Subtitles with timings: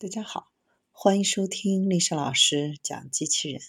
[0.00, 0.52] 大家好，
[0.92, 3.60] 欢迎收听丽莎老师讲机器人。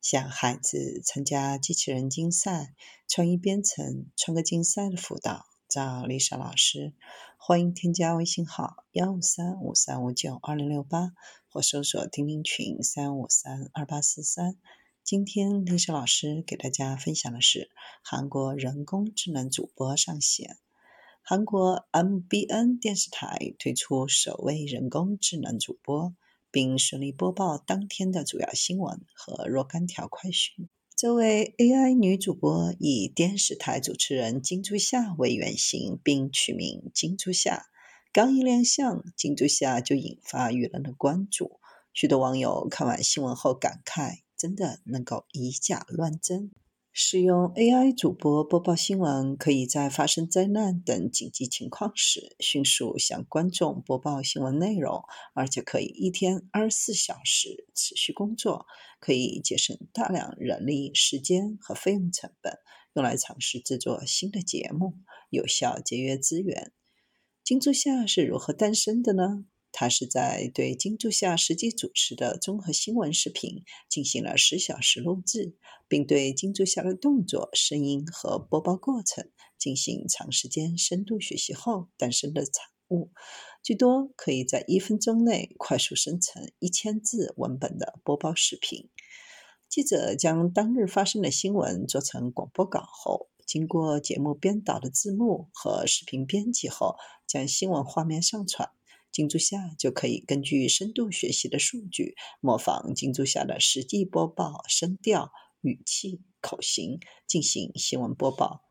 [0.00, 2.72] 想孩子参加机器人竞赛、
[3.08, 6.94] 创意编程、创客竞赛的辅导，找丽莎老师。
[7.36, 11.10] 欢迎添加微信号幺五三五三五九二零六八，
[11.48, 14.56] 或搜索钉钉群三五三二八四三。
[15.02, 17.72] 今天丽莎老师给大家分享的是
[18.04, 20.58] 韩国人工智能主播上线。
[21.24, 26.12] 韩国 MBN 电视台推出首位人工智能主播，
[26.50, 30.68] 并顺利播报当天的主要新闻和若干条快讯。
[30.96, 37.66] 这位 AI 女主播以电视台主持人金珠夏为原型，并取名金珠夏。
[38.12, 41.60] 刚一亮相，金珠夏就引发舆论的关注。
[41.92, 46.50] 许多网友看完新闻后感慨：“真的能够以假乱真。”
[46.94, 58.66] 使用 AI 主播播报新闻，可以在发生灾难等紧急情况时，迅速向观众播报新闻内容，而且可以一天二十四小时持续工作，
[59.00, 62.58] 可以节省大量人力、时间和费用成本，
[62.92, 64.98] 用来尝试制作新的节目，
[65.30, 66.72] 有效节约资源。
[67.42, 69.46] 金柱夏是如何诞生的呢？
[69.82, 75.56] 他是在对金柱夏实际主持的综合新闻视频进行了十小时录制，
[75.88, 82.52] 并对金柱夏的动作、声音和播报过程进行长时间深度学习后诞生的产
[82.90, 83.10] 物。
[83.60, 88.88] 最多可以在一分钟内快速生成一千字文本的播报视频。
[89.68, 96.94] 记者将当日发生的新闻做成广播稿后，经过节目编导的字幕和视频编辑后，
[97.26, 98.70] 将新闻画面上传。
[99.12, 108.62] 金柱下就可以根据深度学习的数据，模仿金柱下的实际播报声调、语气、口型进行新闻播报。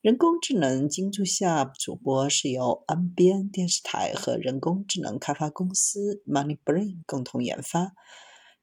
[0.00, 7.92] 人工智能金柱下主播是由 NBN 电视台和人工智能开发公司 MoneyBrain 共同研发。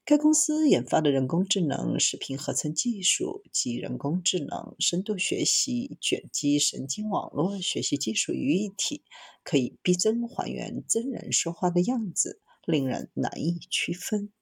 [0.06, 9.02] 该公司研发的人工智能视频合成技术及人工智能、深度学习、卷积神经网络学习技术于一体，
[9.42, 14.30] 可以逼真还原真人说话的样子，令人难以区分。